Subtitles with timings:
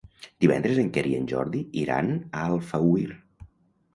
[0.43, 3.07] Divendres en Quer i en Jordi iran a Alfauir.